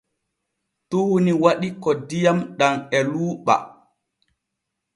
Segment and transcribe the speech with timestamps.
[0.89, 3.55] Tuuni waɗi ko diyam ɗam e luuɓa.